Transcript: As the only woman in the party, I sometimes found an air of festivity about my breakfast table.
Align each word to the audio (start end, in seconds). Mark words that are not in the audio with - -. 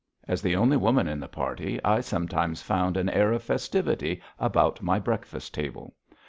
As 0.27 0.41
the 0.41 0.55
only 0.55 0.77
woman 0.77 1.07
in 1.07 1.19
the 1.19 1.27
party, 1.27 1.79
I 1.85 1.99
sometimes 2.01 2.59
found 2.63 2.97
an 2.97 3.07
air 3.07 3.31
of 3.33 3.43
festivity 3.43 4.19
about 4.39 4.81
my 4.81 4.97
breakfast 4.97 5.53
table. 5.53 5.93